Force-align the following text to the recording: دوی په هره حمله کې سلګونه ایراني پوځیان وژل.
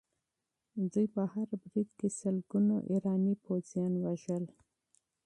دوی 0.91 1.07
په 1.15 1.21
هره 1.33 1.55
حمله 1.63 1.83
کې 1.97 2.07
سلګونه 2.19 2.75
ایراني 2.91 3.33
پوځیان 3.45 3.93
وژل. 3.97 4.45